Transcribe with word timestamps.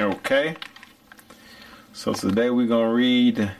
Okay. 0.00 0.56
So 1.92 2.14
today 2.14 2.50
we're 2.50 2.66
going 2.66 2.88
to 2.88 2.94
read 2.94 3.52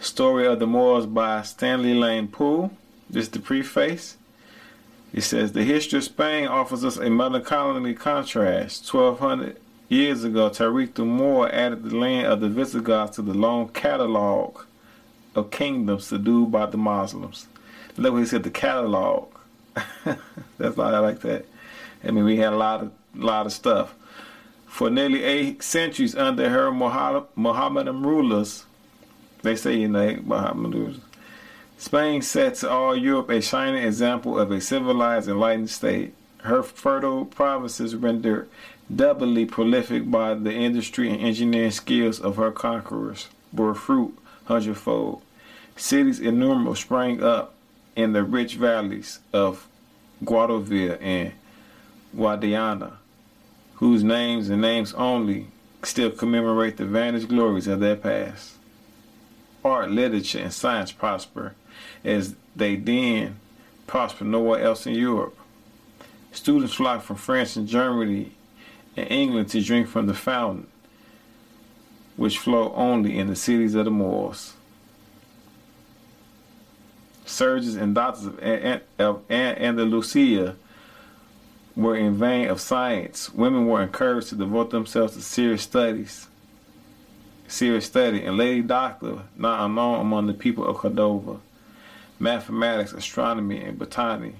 Story 0.00 0.46
of 0.46 0.58
the 0.58 0.66
Moors 0.66 1.04
by 1.04 1.42
Stanley 1.42 1.92
Lane 1.92 2.28
Poole. 2.28 2.70
This 3.10 3.24
is 3.24 3.28
the 3.32 3.38
preface. 3.38 4.16
It 5.12 5.20
says 5.20 5.52
the 5.52 5.64
history 5.64 5.98
of 5.98 6.04
Spain 6.04 6.46
offers 6.46 6.82
us 6.82 6.96
a 6.96 7.10
melancholy 7.10 7.92
contrast. 7.92 8.90
1200 8.90 9.60
years 9.90 10.24
ago, 10.24 10.48
Tariq 10.48 10.94
the 10.94 11.04
Moor 11.04 11.50
added 11.52 11.82
the 11.82 11.94
land 11.94 12.26
of 12.26 12.40
the 12.40 12.48
Visigoths 12.48 13.16
to 13.16 13.22
the 13.22 13.34
long 13.34 13.68
catalog 13.68 14.62
of 15.34 15.50
kingdoms 15.50 16.06
subdued 16.06 16.50
by 16.50 16.64
the 16.64 16.78
Muslims. 16.78 17.48
Look 17.98 18.14
what 18.14 18.20
he 18.20 18.24
said, 18.24 18.44
the 18.44 18.50
catalog. 18.50 19.28
That's 20.04 20.74
why 20.74 20.90
I 20.90 21.00
like 21.00 21.20
that. 21.20 21.44
I 22.02 22.12
mean, 22.12 22.24
we 22.24 22.38
had 22.38 22.54
a 22.54 22.56
lot 22.56 22.80
of 22.80 22.92
lot 23.14 23.44
of 23.44 23.52
stuff. 23.52 23.94
For 24.68 24.90
nearly 24.90 25.24
eight 25.24 25.62
centuries 25.62 26.14
under 26.14 26.48
her 26.48 26.70
Mohammedan 26.70 28.02
rulers, 28.02 28.64
they 29.42 29.56
say 29.56 29.76
you 29.76 29.88
know 29.88 30.18
Mohammedan 30.22 30.70
rulers, 30.70 31.00
Spain 31.78 32.22
sets 32.22 32.64
all 32.64 32.96
Europe 32.96 33.30
a 33.30 33.40
shining 33.40 33.82
example 33.82 34.38
of 34.38 34.50
a 34.50 34.60
civilized, 34.60 35.28
enlightened 35.28 35.70
state. 35.70 36.14
Her 36.38 36.62
fertile 36.62 37.24
provinces 37.24 37.96
rendered 37.96 38.48
doubly 38.94 39.46
prolific 39.46 40.10
by 40.10 40.34
the 40.34 40.52
industry 40.52 41.10
and 41.10 41.20
engineering 41.20 41.70
skills 41.70 42.20
of 42.20 42.36
her 42.36 42.50
conquerors 42.50 43.28
bore 43.52 43.74
fruit 43.74 44.16
hundredfold. 44.46 45.22
Cities 45.76 46.20
innumerable 46.20 46.74
sprang 46.74 47.22
up 47.22 47.54
in 47.94 48.12
the 48.12 48.24
rich 48.24 48.54
valleys 48.54 49.20
of 49.32 49.66
Guadalquivir 50.24 50.98
and 51.00 51.32
Guadiana, 52.16 52.92
whose 53.78 54.02
names 54.02 54.48
and 54.48 54.60
names 54.60 54.92
only 54.94 55.46
still 55.84 56.10
commemorate 56.10 56.76
the 56.76 56.84
vanished 56.84 57.28
glories 57.28 57.68
of 57.68 57.78
their 57.78 57.94
past. 57.94 58.54
Art, 59.64 59.90
literature, 59.90 60.40
and 60.40 60.52
science 60.52 60.90
prosper 60.90 61.54
as 62.04 62.34
they 62.56 62.74
then 62.74 63.38
prosper 63.86 64.24
nowhere 64.24 64.62
else 64.62 64.86
in 64.86 64.94
Europe. 64.94 65.36
Students 66.32 66.74
flock 66.74 67.02
from 67.02 67.16
France 67.16 67.54
and 67.54 67.68
Germany 67.68 68.32
and 68.96 69.10
England 69.10 69.48
to 69.50 69.62
drink 69.62 69.86
from 69.86 70.06
the 70.06 70.14
fountain, 70.14 70.66
which 72.16 72.38
flow 72.38 72.72
only 72.74 73.16
in 73.16 73.28
the 73.28 73.36
cities 73.36 73.76
of 73.76 73.84
the 73.84 73.90
Moors. 73.92 74.54
Surgeons 77.24 77.76
and 77.76 77.94
doctors 77.94 78.26
of 78.98 79.30
Andalusia 79.30 80.56
were 81.78 81.94
in 81.94 82.12
vain 82.12 82.48
of 82.48 82.60
science. 82.60 83.32
Women 83.32 83.68
were 83.68 83.80
encouraged 83.80 84.30
to 84.30 84.34
devote 84.34 84.70
themselves 84.70 85.14
to 85.14 85.22
serious 85.22 85.62
studies. 85.62 86.26
Serious 87.46 87.86
study, 87.86 88.24
and 88.24 88.36
lady 88.36 88.62
doctor, 88.62 89.20
not 89.36 89.64
unknown 89.64 90.00
among 90.00 90.26
the 90.26 90.34
people 90.34 90.66
of 90.66 90.76
Cordova. 90.76 91.38
Mathematics, 92.18 92.92
astronomy, 92.92 93.62
and 93.62 93.78
botany, 93.78 94.34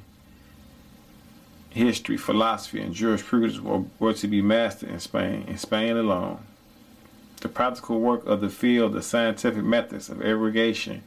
history, 1.71 2.17
philosophy, 2.17 2.81
and 2.81 2.93
jurisprudence 2.93 3.61
were, 3.61 3.85
were 4.01 4.15
to 4.15 4.27
be 4.27 4.43
mastered 4.43 4.91
in 4.91 4.99
Spain, 4.99 5.45
in 5.47 5.57
Spain 5.59 5.97
alone. 5.97 6.41
The 7.41 7.49
practical 7.49 8.01
work 8.01 8.27
of 8.27 8.41
the 8.41 8.49
field, 8.49 8.95
the 8.95 9.03
scientific 9.03 9.63
methods 9.63 10.09
of 10.09 10.23
irrigation, 10.23 11.05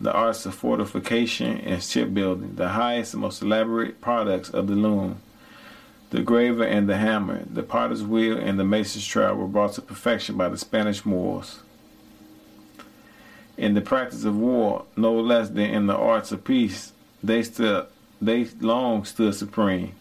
the 0.00 0.10
arts 0.10 0.46
of 0.46 0.54
fortification 0.54 1.58
and 1.58 1.82
shipbuilding, 1.82 2.54
the 2.54 2.70
highest 2.70 3.12
and 3.12 3.20
most 3.20 3.42
elaborate 3.42 4.00
products 4.00 4.48
of 4.48 4.66
the 4.66 4.74
loom, 4.74 5.20
the 6.10 6.22
graver 6.22 6.64
and 6.64 6.88
the 6.88 6.96
hammer, 6.96 7.44
the 7.50 7.62
potter's 7.62 8.02
wheel 8.02 8.36
and 8.36 8.58
the 8.58 8.64
mason's 8.64 9.06
trowel 9.06 9.36
were 9.36 9.46
brought 9.46 9.74
to 9.74 9.82
perfection 9.82 10.36
by 10.36 10.48
the 10.48 10.58
Spanish 10.58 11.04
Moors. 11.04 11.60
In 13.56 13.74
the 13.74 13.80
practice 13.80 14.24
of 14.24 14.36
war, 14.36 14.86
no 14.96 15.12
less 15.12 15.50
than 15.50 15.70
in 15.70 15.86
the 15.86 15.96
arts 15.96 16.32
of 16.32 16.44
peace, 16.44 16.92
they 17.22 17.42
stood, 17.42 17.86
they 18.20 18.46
long 18.60 19.04
stood 19.04 19.34
supreme. 19.34 19.94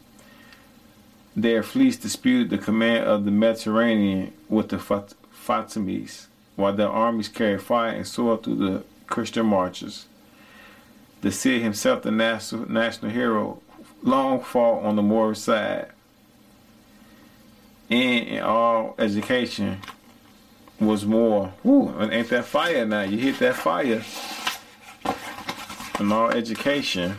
Their 1.35 1.61
fleets 1.61 1.97
disputed 1.97 2.49
the 2.49 2.57
command 2.57 3.05
of 3.05 3.25
the 3.25 3.31
Mediterranean 3.31 4.33
with 4.47 4.69
the 4.69 4.77
Fatimids, 4.77 6.27
while 6.55 6.73
their 6.73 6.89
armies 6.89 7.27
carried 7.27 7.61
fire 7.61 7.91
and 7.91 8.07
sword 8.07 8.43
through 8.43 8.55
the 8.55 8.83
Christian 9.07 9.45
marches. 9.45 10.07
The 11.21 11.31
Cid 11.31 11.61
himself, 11.61 12.01
the 12.01 12.11
national, 12.11 12.69
national 12.71 13.11
hero, 13.11 13.61
long 14.01 14.39
fought 14.41 14.83
on 14.83 14.95
the 14.95 15.01
Moorish 15.01 15.39
side. 15.39 15.91
And 17.89 18.27
in 18.27 18.43
all 18.43 18.95
education 18.99 19.79
was 20.79 21.05
more, 21.05 21.53
whoo, 21.63 21.93
ain't 22.01 22.29
that 22.29 22.45
fire 22.45 22.85
now? 22.85 23.01
You 23.01 23.17
hit 23.17 23.39
that 23.39 23.55
fire. 23.55 24.03
In 25.99 26.11
all 26.11 26.29
education, 26.29 27.17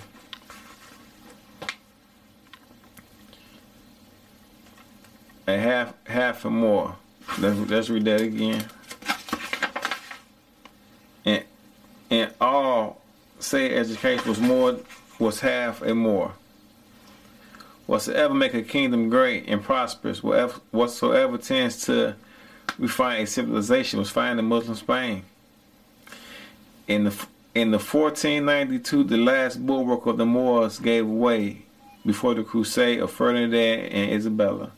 a 5.46 5.58
half, 5.58 5.94
half 6.06 6.44
and 6.44 6.56
more. 6.56 6.96
Let's, 7.38 7.58
let's 7.70 7.90
read 7.90 8.04
that 8.06 8.20
again. 8.20 8.64
And 11.24 11.44
and 12.10 12.32
all 12.40 13.00
say 13.38 13.74
education 13.74 14.28
was 14.28 14.40
more 14.40 14.80
was 15.18 15.40
half 15.40 15.82
and 15.82 15.98
more. 15.98 16.32
Whatsoever 17.90 18.34
make 18.34 18.54
a 18.54 18.62
kingdom 18.62 19.08
great 19.08 19.48
and 19.48 19.64
prosperous, 19.64 20.22
whatsoever 20.22 21.36
tends 21.38 21.86
to 21.86 22.14
refine 22.78 23.22
a 23.22 23.26
civilization 23.26 23.98
was 23.98 24.10
found 24.10 24.38
in 24.38 24.44
Muslim 24.44 24.76
Spain. 24.76 25.24
In 26.86 27.02
the 27.02 27.26
in 27.52 27.72
the 27.72 27.78
1492, 27.78 29.02
the 29.02 29.16
last 29.16 29.66
bulwark 29.66 30.06
of 30.06 30.18
the 30.18 30.24
Moors 30.24 30.78
gave 30.78 31.04
way 31.04 31.62
before 32.06 32.34
the 32.34 32.44
crusade 32.44 33.00
of 33.00 33.10
Ferdinand 33.10 33.52
and 33.54 34.12
Isabella. 34.12 34.70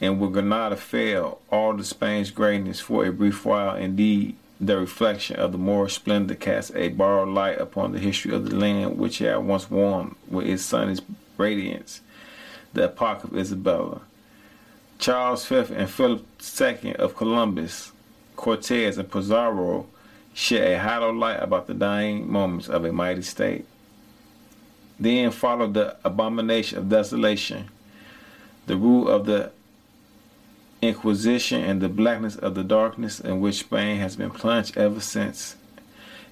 And 0.00 0.18
when 0.18 0.32
Granada 0.32 0.76
fell, 0.76 1.42
all 1.52 1.74
the 1.74 1.84
Spain's 1.84 2.30
greatness 2.30 2.80
for 2.80 3.04
a 3.04 3.12
brief 3.12 3.44
while 3.44 3.76
indeed 3.76 4.34
the 4.58 4.78
reflection 4.78 5.36
of 5.36 5.52
the 5.52 5.58
Moorish 5.58 5.96
splendor 5.96 6.36
cast 6.36 6.74
a 6.74 6.88
borrowed 6.88 7.28
light 7.28 7.60
upon 7.60 7.92
the 7.92 7.98
history 7.98 8.32
of 8.32 8.48
the 8.48 8.56
land 8.56 8.96
which 8.96 9.18
had 9.18 9.36
once 9.36 9.70
warmed 9.70 10.16
with 10.30 10.46
its 10.46 10.64
sun's 10.64 11.02
radiance, 11.38 12.02
the 12.74 12.84
epoch 12.84 13.24
of 13.24 13.36
Isabella. 13.36 14.02
Charles 14.98 15.46
V 15.46 15.74
and 15.74 15.88
Philip 15.88 16.26
II 16.60 16.96
of 16.96 17.16
Columbus, 17.16 17.92
Cortez, 18.36 18.98
and 18.98 19.10
Pizarro 19.10 19.86
shed 20.34 20.72
a 20.72 20.78
hollow 20.78 21.12
light 21.12 21.42
about 21.42 21.66
the 21.66 21.74
dying 21.74 22.30
moments 22.30 22.68
of 22.68 22.84
a 22.84 22.92
mighty 22.92 23.22
state. 23.22 23.64
Then 25.00 25.30
followed 25.30 25.74
the 25.74 25.96
abomination 26.04 26.78
of 26.78 26.88
desolation, 26.88 27.68
the 28.66 28.76
rule 28.76 29.08
of 29.08 29.26
the 29.26 29.52
Inquisition 30.80 31.64
and 31.64 31.80
the 31.80 31.88
blackness 31.88 32.36
of 32.36 32.54
the 32.54 32.62
darkness 32.62 33.18
in 33.18 33.40
which 33.40 33.60
Spain 33.60 33.98
has 33.98 34.14
been 34.14 34.30
plunged 34.30 34.78
ever 34.78 35.00
since. 35.00 35.56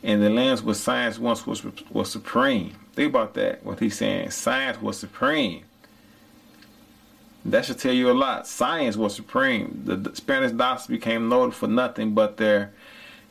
In 0.05 0.21
the 0.21 0.31
lands 0.31 0.63
where 0.63 0.75
science 0.75 1.19
once 1.19 1.45
was 1.47 1.65
was 1.91 2.13
supreme. 2.13 2.77
Think 2.97 3.11
about 3.11 3.35
that. 3.35 3.63
What 3.63 3.79
he's 3.79 3.99
saying, 3.99 4.31
science 4.31 4.81
was 4.81 4.99
supreme. 4.99 5.65
That 7.45 7.67
should 7.67 7.79
tell 7.79 7.93
you 7.93 8.11
a 8.11 8.13
lot. 8.13 8.47
Science 8.47 8.97
was 8.97 9.15
supreme. 9.15 9.83
The, 9.85 9.97
the 9.97 10.17
Spanish 10.17 10.53
doctors 10.53 10.87
became 10.87 11.29
noted 11.29 11.55
for 11.55 11.69
nothing 11.69 12.15
but 12.15 12.39
their 12.39 12.73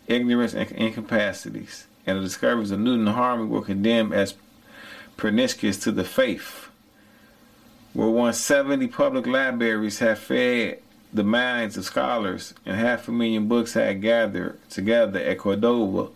ignorance 0.08 0.54
and 0.54 0.72
incapacities, 0.72 1.88
and 2.06 2.20
the 2.20 2.22
discoveries 2.22 2.70
of 2.70 2.80
Newton 2.80 3.08
and 3.08 3.16
Harvey 3.16 3.46
were 3.46 3.64
condemned 3.64 4.14
as 4.14 4.36
pernicious 5.18 5.78
to 5.80 5.92
the 5.92 6.04
faith. 6.04 6.70
Where 7.94 8.08
170 8.08 8.88
public 8.88 9.26
libraries 9.26 9.98
have 9.98 10.20
fed 10.20 10.80
the 11.12 11.24
minds 11.24 11.76
of 11.76 11.86
scholars 11.86 12.54
and 12.66 12.78
half 12.78 13.08
a 13.08 13.12
million 13.12 13.48
books 13.48 13.74
had 13.74 14.02
gathered 14.02 14.60
together 14.70 15.20
at 15.20 15.40
Cordova 15.40 16.10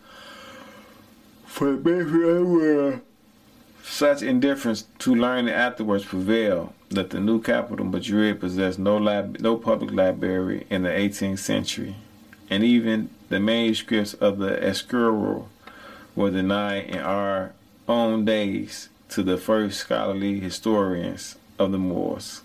for 1.46 1.72
the 1.72 3.02
such 3.84 4.22
indifference 4.22 4.86
to 5.00 5.16
learning 5.16 5.54
afterwards 5.54 6.06
prevailed 6.06 6.74
that 6.90 7.10
the 7.10 7.20
new 7.20 7.42
capital 7.42 7.86
Madrid 7.86 8.40
possessed 8.40 8.80
no 8.80 8.98
lab, 8.98 9.40
no 9.40 9.56
public 9.58 9.92
library 9.92 10.66
in 10.70 10.84
the 10.84 10.90
18th 10.90 11.40
century, 11.40 11.96
and 12.50 12.64
even 12.64 13.10
the 13.30 13.40
manuscripts 13.40 14.14
of 14.16 14.40
the 14.40 14.52
Escurial 14.58 15.48
were 16.16 16.32
denied 16.32 16.86
in 16.86 17.00
our 17.00 17.54
own 17.88 18.26
days 18.26 18.90
to 19.10 19.24
the 19.24 19.38
first 19.38 19.80
scholarly 19.80 20.40
historians 20.40 21.38
of 21.58 21.72
the 21.72 21.78
Moors. 21.78 22.42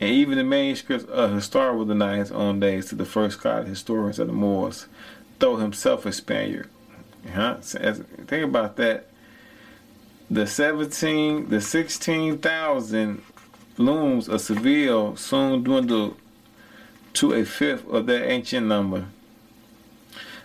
And 0.00 0.10
even 0.10 0.38
the 0.38 0.44
manuscripts 0.44 1.06
of 1.06 1.32
Historia 1.32 1.72
will 1.72 1.84
deny 1.84 2.16
his 2.16 2.32
own 2.32 2.60
days 2.60 2.86
to 2.86 2.94
the 2.94 3.04
first 3.04 3.38
Scottish 3.38 3.68
historians 3.68 4.18
of 4.18 4.26
the 4.26 4.32
Moors, 4.32 4.86
though 5.38 5.56
himself 5.56 6.04
a 6.04 6.12
Spaniard. 6.12 6.68
Huh? 7.32 7.56
think 7.60 8.44
about 8.44 8.76
that. 8.76 9.06
The 10.30 10.46
17, 10.46 11.50
the 11.50 11.60
16,000 11.60 13.22
looms 13.76 14.28
of 14.28 14.40
Seville 14.40 15.16
soon 15.16 15.62
dwindled 15.62 16.16
to 17.14 17.34
a 17.34 17.44
fifth 17.44 17.86
of 17.88 18.06
their 18.06 18.24
ancient 18.24 18.66
number. 18.66 19.06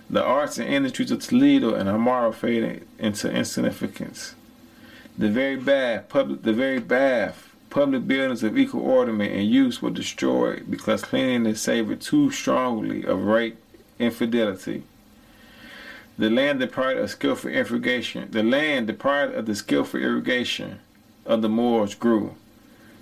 The 0.09 0.23
arts 0.23 0.57
and 0.57 0.67
industries 0.67 1.11
of 1.11 1.21
Toledo 1.21 1.75
and 1.75 1.87
Amaro 1.87 2.33
faded 2.33 2.87
into 2.97 3.31
insignificance. 3.31 4.35
The 5.17 5.29
very 5.29 5.55
bath, 5.55 6.09
public, 6.09 6.41
the 6.43 6.53
very 6.53 6.79
bath, 6.79 7.49
public 7.69 8.05
buildings 8.05 8.43
of 8.43 8.57
equal 8.57 8.81
ornament 8.81 9.31
and 9.31 9.49
use 9.49 9.81
were 9.81 9.91
destroyed 9.91 10.65
because 10.69 11.03
cleanliness 11.03 11.61
savored 11.61 12.01
too 12.01 12.31
strongly 12.31 13.05
of 13.05 13.23
rape 13.23 13.57
infidelity. 13.97 14.83
The 16.19 16.29
land 16.29 16.59
deprived 16.59 16.99
of 16.99 17.09
skillful 17.09 17.49
irrigation, 17.49 18.29
the 18.29 18.43
land 18.43 18.87
deprived 18.87 19.35
of 19.35 19.45
the 19.45 19.55
skillful 19.55 20.01
irrigation 20.01 20.79
of 21.25 21.41
the 21.41 21.47
Moors 21.47 21.95
grew, 21.95 22.35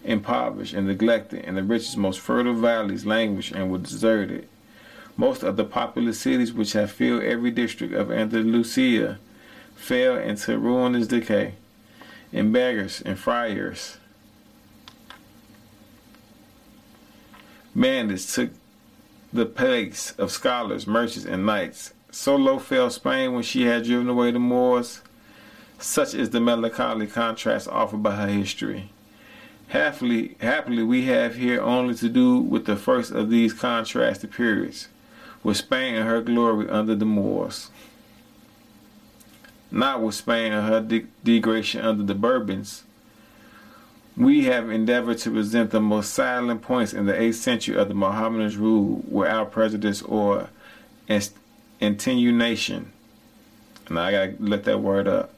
impoverished 0.03 0.75
and 0.75 0.85
neglected, 0.85 1.43
and 1.43 1.57
the 1.57 1.63
richest, 1.63 1.97
most 1.97 2.19
fertile 2.19 2.53
valleys 2.53 3.07
languished 3.07 3.53
and 3.53 3.71
were 3.71 3.79
deserted. 3.79 4.47
Most 5.17 5.41
of 5.41 5.57
the 5.57 5.63
populous 5.63 6.19
cities 6.19 6.53
which 6.53 6.73
have 6.73 6.91
filled 6.91 7.23
every 7.23 7.49
district 7.49 7.95
of 7.95 8.11
Andalusia 8.11 9.17
fell 9.75 10.15
into 10.17 10.59
ruinous 10.59 11.07
decay, 11.07 11.55
and 12.31 12.53
beggars 12.53 13.01
and 13.01 13.17
friars. 13.17 13.97
Bandits 17.75 18.35
took 18.35 18.51
the 19.33 19.47
place 19.47 20.11
of 20.19 20.31
scholars, 20.31 20.85
merchants, 20.85 21.25
and 21.25 21.43
knights. 21.43 21.93
So 22.11 22.35
low 22.35 22.59
fell 22.59 22.89
Spain 22.89 23.33
when 23.33 23.43
she 23.43 23.63
had 23.63 23.83
driven 23.83 24.09
away 24.09 24.31
the 24.31 24.39
Moors. 24.39 25.01
Such 25.79 26.13
is 26.13 26.29
the 26.29 26.39
melancholy 26.39 27.07
contrast 27.07 27.67
offered 27.67 28.01
by 28.01 28.15
her 28.15 28.27
history. 28.27 28.89
Happily, 29.69 30.35
happily, 30.39 30.81
we 30.81 31.05
have 31.05 31.35
here 31.35 31.61
only 31.61 31.93
to 31.95 32.07
do 32.07 32.37
with 32.39 32.65
the 32.65 32.77
first 32.77 33.11
of 33.11 33.29
these 33.29 33.53
contrasted 33.53 34.31
periods 34.31 34.87
with 35.43 35.57
Spain 35.57 35.95
and 35.95 36.07
her 36.07 36.21
glory 36.21 36.69
under 36.69 36.95
the 36.95 37.05
Moors. 37.05 37.69
Not 39.69 40.01
with 40.01 40.15
Spain 40.15 40.53
and 40.53 40.67
her 40.67 40.79
de 40.79 41.05
degradation 41.23 41.81
under 41.81 42.03
the 42.03 42.15
Bourbons. 42.15 42.83
We 44.15 44.45
have 44.45 44.71
endeavored 44.71 45.19
to 45.19 45.31
present 45.31 45.71
the 45.71 45.81
most 45.81 46.13
silent 46.13 46.61
points 46.61 46.93
in 46.93 47.05
the 47.05 47.13
8th 47.13 47.35
century 47.35 47.77
of 47.77 47.89
the 47.89 47.93
Mohammedans' 47.93 48.57
rule 48.57 49.03
without 49.07 49.51
prejudice 49.51 50.01
or 50.01 50.49
attenuation. 51.81 52.91
And 53.87 53.99
I 53.99 54.11
gotta 54.11 54.35
let 54.39 54.63
that 54.65 54.81
word 54.81 55.07
up. 55.07 55.33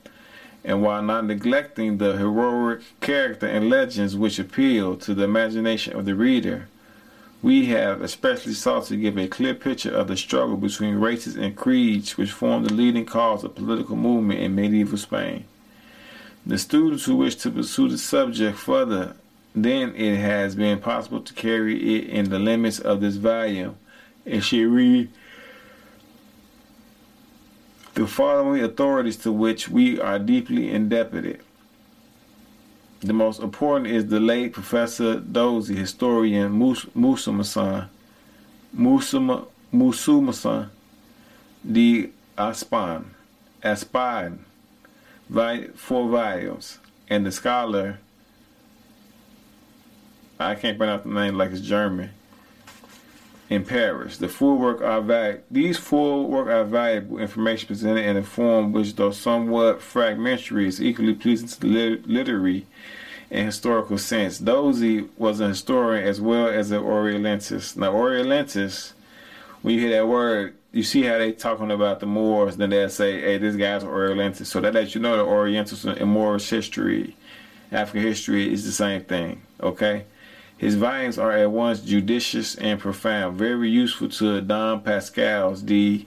And 0.64 0.82
while 0.82 1.02
not 1.02 1.26
neglecting 1.26 1.98
the 1.98 2.18
heroic 2.18 2.82
character 3.00 3.48
and 3.48 3.70
legends 3.70 4.16
which 4.16 4.40
appeal 4.40 4.98
to 4.98 5.14
the 5.14 5.24
imagination 5.24 5.96
of 5.96 6.06
the 6.06 6.16
reader, 6.16 6.68
we 7.42 7.68
have 7.68 8.02
especially 8.02 8.54
sought 8.54 8.86
to 8.86 8.98
give 8.98 9.18
a 9.18 9.28
clear 9.28 9.54
picture 9.54 9.96
of 9.96 10.08
the 10.08 10.18
struggle 10.18 10.58
between 10.58 10.96
races 10.96 11.38
and 11.38 11.56
creeds 11.56 12.18
which 12.18 12.32
formed 12.32 12.66
the 12.66 12.74
leading 12.74 13.06
cause 13.06 13.44
of 13.44 13.56
political 13.56 13.96
movement 13.96 14.42
in 14.42 14.56
medieval 14.56 14.98
Spain. 14.98 15.46
The 16.46 16.58
students 16.58 17.06
who 17.06 17.16
wish 17.16 17.36
to 17.38 17.52
pursue 17.52 17.88
the 17.88 17.98
subject 17.98 18.58
further 18.58 19.16
then 19.56 19.96
it 19.96 20.18
has 20.18 20.56
been 20.56 20.80
possible 20.80 21.22
to 21.22 21.34
carry 21.34 21.98
it 21.98 22.10
in 22.10 22.30
the 22.30 22.40
limits 22.40 22.80
of 22.80 23.02
this 23.02 23.16
volume 23.16 23.76
and 24.26 24.44
should 24.44 24.68
read 24.68 25.10
the 28.00 28.08
following 28.08 28.64
authorities 28.64 29.18
to 29.18 29.30
which 29.30 29.68
we 29.68 30.00
are 30.00 30.18
deeply 30.18 30.72
indebted. 30.72 31.42
The 33.02 33.12
most 33.12 33.42
important 33.42 33.88
is 33.88 34.08
the 34.08 34.22
late 34.22 34.54
Professor 34.54 35.20
Dozy, 35.20 35.76
historian 35.76 36.58
Musumasan, 36.58 37.90
Musuma, 38.74 39.46
Musumasan 39.74 40.70
de 41.70 42.10
Aspan, 42.38 43.04
Aspan, 43.62 44.40
four 45.76 46.08
volumes, 46.08 46.80
and 47.10 47.26
the 47.26 47.34
scholar, 47.34 48.00
I 50.40 50.56
can't 50.56 50.78
pronounce 50.78 51.04
the 51.04 51.10
name 51.10 51.36
like 51.36 51.52
it's 51.52 51.60
German, 51.60 52.12
in 53.50 53.66
Paris. 53.66 54.18
The 54.18 54.28
full 54.28 54.58
work 54.58 54.82
are 54.82 55.02
valuable. 55.02 55.44
These 55.50 55.78
full 55.78 56.28
work 56.28 56.48
are 56.48 56.64
valuable 56.64 57.18
information 57.18 57.68
presented 57.68 58.06
in 58.06 58.16
a 58.18 58.24
form 58.24 58.72
which, 58.72 58.96
though 58.96 59.12
somewhat 59.12 59.82
fragmentary, 59.82 60.68
is 60.68 60.82
equally 60.82 61.16
pleasing 61.16 61.48
to 61.48 61.60
the 61.60 62.02
literary 62.06 62.68
and 63.32 63.46
historical 63.46 63.98
sense. 63.98 64.38
Dozy 64.38 65.08
was 65.18 65.40
a 65.40 65.50
historian 65.50 66.08
as 66.08 66.22
well 66.22 66.48
as 66.48 66.72
an 66.72 66.82
Orientalist. 66.82 67.78
Now, 67.78 67.94
Orientalist, 67.94 68.94
when 69.62 69.76
you 69.76 69.82
hear 69.82 69.98
that 69.98 70.08
word, 70.08 70.56
you 70.72 70.84
see 70.84 71.02
how 71.02 71.18
they 71.18 71.32
talking 71.32 71.72
about 71.72 72.00
the 72.00 72.06
Moors, 72.06 72.58
then 72.58 72.70
they'll 72.70 72.90
say, 72.90 73.20
hey, 73.20 73.38
this 73.40 73.56
guy's 73.56 73.84
Orientalist. 73.84 74.52
So 74.52 74.62
that 74.62 74.76
lets 74.76 74.94
you 74.94 75.02
know 75.02 75.18
the 75.18 75.24
Orientals 75.24 75.86
and 75.86 76.12
Moorish 76.12 76.50
history, 76.50 77.16
African 77.72 78.08
history 78.08 78.52
is 78.52 78.66
the 78.66 78.72
same 78.72 79.02
thing, 79.02 79.42
okay? 79.62 80.06
His 80.60 80.76
volumes 80.76 81.18
are 81.18 81.32
at 81.32 81.52
once 81.52 81.80
judicious 81.80 82.54
and 82.56 82.82
profound, 82.82 83.38
very 83.38 83.70
useful 83.70 84.10
to 84.10 84.42
Don 84.42 84.82
Pascal's 84.82 85.62
De 85.62 86.06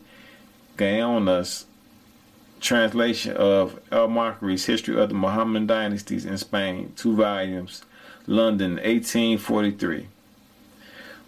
Gaona's 0.76 1.64
translation 2.60 3.34
of 3.34 3.80
El-Makri's 3.90 4.66
History 4.66 5.00
of 5.00 5.08
the 5.08 5.14
Mohammedan 5.14 5.66
Dynasties 5.66 6.26
in 6.26 6.36
Spain, 6.36 6.92
two 6.96 7.16
volumes, 7.16 7.82
London, 8.26 8.72
1843, 8.72 10.08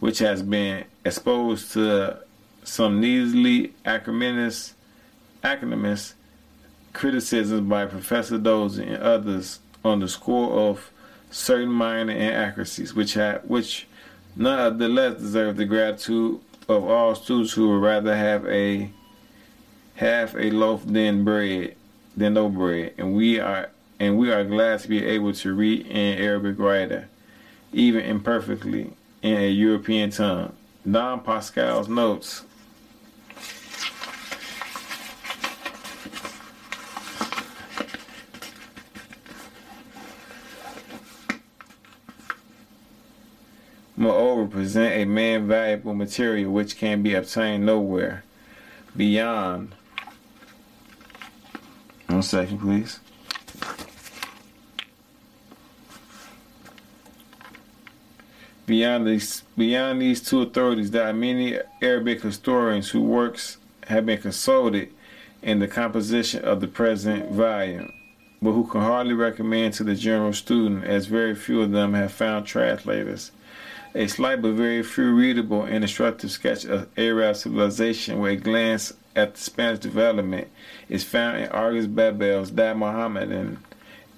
which 0.00 0.18
has 0.18 0.42
been 0.42 0.84
exposed 1.02 1.72
to 1.72 2.18
some 2.62 3.00
needlessly 3.00 3.72
acrimonious, 3.86 4.74
acrimonious 5.42 6.12
criticisms 6.92 7.66
by 7.70 7.86
Professor 7.86 8.36
Dozy 8.36 8.84
and 8.84 9.02
others 9.02 9.60
on 9.82 10.00
the 10.00 10.08
score 10.08 10.52
of 10.68 10.90
certain 11.34 11.69
minor 11.69 12.12
inaccuracies, 12.12 12.94
which 12.94 13.14
have, 13.14 13.44
which 13.44 13.88
none 14.36 14.78
the 14.78 14.88
less 14.88 15.20
deserve 15.20 15.56
the 15.56 15.64
gratitude 15.64 16.40
of 16.69 16.84
all 16.84 17.14
students 17.14 17.52
who 17.52 17.69
would 17.69 17.82
rather 17.82 18.16
have 18.16 18.46
a 18.46 18.88
half 19.96 20.34
a 20.36 20.50
loaf 20.50 20.84
than 20.86 21.25
bread 21.25 21.75
than 22.16 22.34
no 22.34 22.48
bread, 22.48 22.94
and 22.98 23.14
we 23.14 23.40
are 23.40 23.70
and 23.98 24.16
we 24.16 24.31
are 24.32 24.44
glad 24.44 24.78
to 24.81 24.88
be 24.88 25.04
able 25.04 25.32
to 25.32 25.54
read 25.54 25.86
an 25.86 26.19
Arabic 26.19 26.58
writer, 26.58 27.08
even 27.72 28.04
imperfectly 28.04 28.92
in 29.22 29.36
a 29.36 29.50
European 29.50 30.10
tongue. 30.10 30.53
Don 30.88 31.20
Pascal's 31.20 31.88
notes 31.88 32.44
moreover 43.96 44.46
present 44.46 44.93
a 44.94 45.05
man 45.05 45.46
valuable 45.46 45.94
material 45.94 46.51
which 46.53 46.77
can 46.77 47.03
be 47.03 47.15
obtained 47.15 47.65
nowhere 47.65 48.24
beyond 48.96 49.74
one 52.06 52.22
second 52.22 52.58
please. 52.58 53.01
Beyond 58.67 59.06
these 59.06 59.43
beyond 59.56 60.01
these 60.01 60.22
two 60.22 60.43
authorities 60.43 60.91
there 60.91 61.06
are 61.06 61.13
many 61.13 61.58
Arabic 61.82 62.22
historians 62.22 62.91
whose 62.91 63.03
works 63.03 63.58
have 63.89 64.06
been 64.06 64.20
consulted 64.20 64.91
in 65.43 65.58
the 65.58 65.69
composition 65.69 66.43
of 66.44 66.60
the 66.60 66.69
present 66.69 67.31
volume 67.31 67.93
but 68.41 68.53
who 68.53 68.67
can 68.67 68.81
hardly 68.81 69.15
recommend 69.15 69.74
to 69.74 69.84
the 69.84 69.94
general 69.94 70.32
student 70.32 70.84
as 70.84 71.06
very 71.06 71.34
few 71.34 71.63
of 71.63 71.70
them 71.70 71.94
have 71.94 72.13
found 72.13 72.46
translators 72.46 73.32
a 73.94 74.08
slight 74.08 74.43
but 74.43 74.53
very 74.53 74.82
few 74.82 75.15
readable 75.15 75.63
and 75.63 75.84
instructive 75.84 76.31
sketch 76.31 76.65
of 76.65 76.89
Arab 76.98 77.36
civilization 77.36 78.19
with 78.19 78.32
a 78.32 78.36
glance 78.36 78.93
at 79.15 79.34
the 79.34 79.41
Spanish 79.41 79.79
development 79.79 80.48
is 80.89 81.05
found 81.05 81.39
in 81.39 81.48
August 81.51 81.94
Bebel's 81.94 82.51
Da 82.51 82.74
Mohammedan 82.74 83.58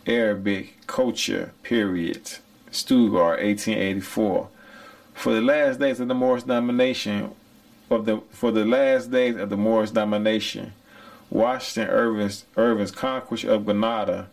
Arabic 0.06 0.87
Culture 0.87 1.52
Period, 1.62 2.38
Stuttgart, 2.71 3.42
1884. 3.42 4.49
For 5.12 5.35
the 5.35 5.42
last 5.42 5.78
days 5.78 6.00
of 6.00 6.09
the 6.09 6.14
Moorish 6.14 6.45
domination, 6.45 7.35
of 7.90 8.06
the 8.06 8.23
for 8.30 8.50
the 8.50 8.64
last 8.64 9.11
days 9.11 9.37
of 9.37 9.50
the 9.50 9.56
Moorish 9.56 9.90
domination, 9.90 10.73
Washington 11.28 11.92
Irving's, 11.92 12.45
Irving's 12.56 12.90
conquest 12.90 13.45
of 13.45 13.64
Granada, 13.66 14.28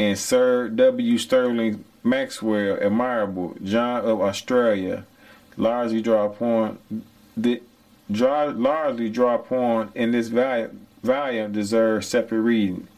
and 0.00 0.18
Sir 0.18 0.70
W. 0.70 1.18
Stirling 1.18 1.84
Maxwell, 2.02 2.78
admirable, 2.80 3.54
John 3.62 4.02
of 4.06 4.22
Australia, 4.22 5.04
largely 5.58 6.00
draw 6.00 6.24
upon 6.24 6.78
the 7.36 7.62
draw 8.10 8.44
largely 8.56 9.10
draw 9.10 9.34
upon 9.34 9.92
in 9.94 10.12
this 10.12 10.28
volume, 10.28 10.86
volume 11.02 11.52
deserves 11.52 12.08
separate 12.08 12.40
reading. 12.40 12.88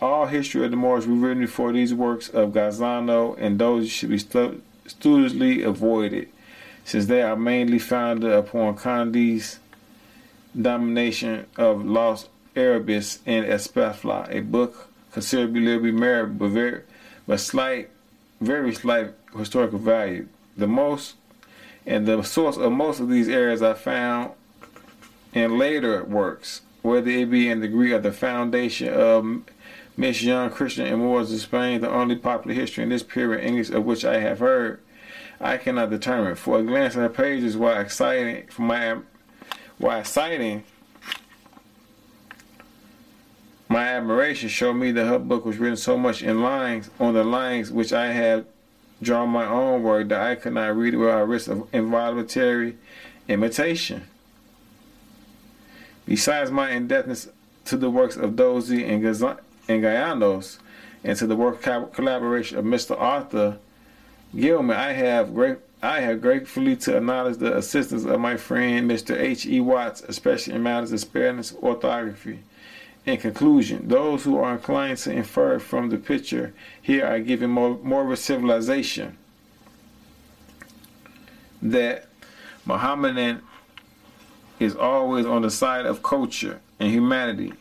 All 0.00 0.26
history 0.26 0.64
of 0.64 0.70
the 0.70 0.76
Moors 0.76 1.06
written 1.06 1.40
before 1.40 1.72
these 1.72 1.92
works 1.92 2.28
of 2.28 2.52
Gazzano 2.52 3.36
and 3.38 3.58
those 3.58 3.90
should 3.90 4.10
be 4.10 4.18
studiously 4.18 5.62
avoided, 5.64 6.28
since 6.84 7.06
they 7.06 7.22
are 7.22 7.34
mainly 7.34 7.80
founded 7.80 8.30
upon 8.30 8.76
Kandi's 8.76 9.58
domination 10.60 11.46
of 11.56 11.84
Los 11.84 12.28
Arabis 12.54 13.18
and 13.26 13.44
Espafla, 13.46 14.32
a 14.32 14.42
book 14.42 14.90
considerably 15.16 15.92
merit 15.92 16.38
but 16.38 16.48
very 16.48 16.82
but 17.26 17.40
slight, 17.40 17.88
very 18.42 18.74
slight 18.74 19.14
historical 19.34 19.78
value. 19.78 20.28
The 20.58 20.66
most 20.66 21.14
and 21.86 22.06
the 22.06 22.22
source 22.22 22.58
of 22.58 22.70
most 22.72 23.00
of 23.00 23.08
these 23.08 23.26
errors 23.26 23.62
are 23.62 23.74
found 23.74 24.32
in 25.32 25.56
later 25.56 26.04
works, 26.04 26.60
whether 26.82 27.08
it 27.08 27.30
be 27.30 27.48
in 27.48 27.60
the 27.60 27.66
degree 27.66 27.94
of 27.94 28.02
the 28.02 28.12
foundation 28.12 28.92
of 28.92 29.42
Miss 29.96 30.22
Yonge 30.22 30.52
Christian 30.52 30.84
and 30.86 30.98
Moors 30.98 31.32
of 31.32 31.40
Spain, 31.40 31.80
the 31.80 31.88
only 31.90 32.16
popular 32.16 32.54
history 32.54 32.82
in 32.84 32.90
this 32.90 33.02
period 33.02 33.42
English 33.42 33.70
of 33.70 33.86
which 33.86 34.04
I 34.04 34.20
have 34.20 34.40
heard, 34.40 34.80
I 35.40 35.56
cannot 35.56 35.88
determine. 35.88 36.34
For 36.34 36.58
a 36.58 36.62
glance 36.62 36.94
at 36.94 37.00
her 37.00 37.08
pages, 37.08 37.56
while 37.56 37.80
exciting, 37.80 38.48
for 38.48 38.62
my 38.62 38.98
while 39.78 40.04
citing 40.04 40.64
my 43.76 43.88
admiration, 43.88 44.48
showed 44.48 44.72
me 44.72 44.90
that 44.90 45.04
her 45.04 45.18
book 45.18 45.44
was 45.44 45.58
written 45.58 45.76
so 45.76 45.98
much 45.98 46.22
in 46.22 46.40
lines 46.40 46.88
on 46.98 47.12
the 47.12 47.22
lines 47.22 47.70
which 47.70 47.92
I 47.92 48.06
had 48.06 48.46
drawn 49.02 49.28
my 49.28 49.44
own 49.44 49.82
word 49.82 50.08
that 50.08 50.22
I 50.22 50.34
could 50.34 50.54
not 50.54 50.74
read 50.74 50.94
it 50.94 50.96
without 50.96 51.28
risk 51.28 51.48
of 51.48 51.68
involuntary 51.74 52.78
imitation. 53.28 54.04
Besides 56.06 56.50
my 56.50 56.70
indebtedness 56.70 57.28
to 57.66 57.76
the 57.76 57.90
works 57.90 58.16
of 58.16 58.34
Dozy 58.34 58.82
and, 58.82 59.02
Gaz- 59.02 59.22
and 59.22 59.82
Gayanos, 59.82 60.56
and 61.04 61.18
to 61.18 61.26
the 61.26 61.36
work 61.36 61.60
collaboration 61.60 62.56
of 62.56 62.64
Mr. 62.64 62.98
Arthur 62.98 63.58
Gilman, 64.34 64.74
I 64.74 64.92
have 64.92 65.34
great 65.34 65.58
I 65.82 66.00
have 66.00 66.22
gratefully 66.22 66.76
to 66.76 66.96
acknowledge 66.96 67.36
the 67.36 67.54
assistance 67.54 68.06
of 68.06 68.18
my 68.20 68.38
friend 68.38 68.90
Mr. 68.90 69.20
H. 69.20 69.44
E. 69.44 69.60
Watts, 69.60 70.00
especially 70.00 70.54
in 70.54 70.62
matters 70.62 70.92
of 70.92 71.00
spareness 71.00 71.54
orthography. 71.62 72.38
In 73.06 73.18
conclusion, 73.18 73.86
those 73.86 74.24
who 74.24 74.36
are 74.38 74.54
inclined 74.54 74.98
to 74.98 75.12
infer 75.12 75.60
from 75.60 75.90
the 75.90 75.96
picture 75.96 76.52
here 76.82 77.06
are 77.06 77.20
given 77.20 77.50
more, 77.50 77.78
more 77.78 78.04
of 78.04 78.10
a 78.10 78.16
civilization 78.16 79.16
that 81.62 82.08
Mohammedan 82.64 83.42
is 84.58 84.74
always 84.74 85.24
on 85.24 85.42
the 85.42 85.50
side 85.50 85.86
of 85.86 86.02
culture 86.02 86.60
and 86.80 86.90
humanity 86.90 87.52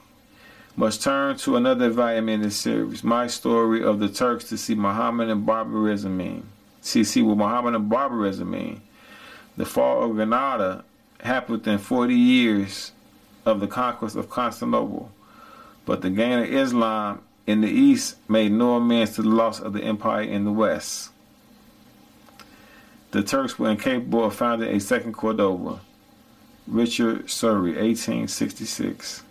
must 0.76 1.04
turn 1.04 1.38
to 1.38 1.56
another 1.56 1.90
volume 1.90 2.28
in 2.28 2.42
this 2.42 2.58
series, 2.58 3.04
My 3.04 3.28
Story 3.28 3.84
of 3.84 4.00
the 4.00 4.10
Turks 4.10 4.50
to 4.50 4.58
see 4.58 4.74
Mohammedan 4.76 5.46
barbarism 5.46 6.18
mean. 6.18 6.48
See, 6.82 7.04
see 7.04 7.22
what 7.22 7.38
Mohammedan 7.38 7.88
barbarism 7.88 8.50
mean. 8.50 8.82
The 9.58 9.66
fall 9.66 10.04
of 10.04 10.16
Granada 10.16 10.84
happened 11.22 11.60
within 11.60 11.78
40 11.78 12.16
years 12.16 12.92
of 13.46 13.60
the 13.60 13.68
conquest 13.68 14.16
of 14.16 14.30
Constantinople. 14.30 15.12
But 15.86 16.02
the 16.02 16.10
gain 16.10 16.40
of 16.40 16.52
Islam 16.52 17.22
in 17.48 17.62
the 17.62 17.70
east 17.70 18.18
made 18.28 18.52
no 18.52 18.76
amends 18.76 19.16
to 19.16 19.22
the 19.22 19.30
loss 19.30 19.60
of 19.60 19.74
the 19.74 19.84
empire 19.84 20.24
in 20.24 20.44
the 20.44 20.52
west. 20.52 21.12
The 23.12 23.24
Turks 23.24 23.58
were 23.58 23.70
incapable 23.70 24.26
of 24.26 24.36
founding 24.36 24.76
a 24.76 24.80
second 24.80 25.14
Cordova. 25.14 25.80
Richard 26.68 27.30
Surrey, 27.30 27.72
1866. 27.72 29.24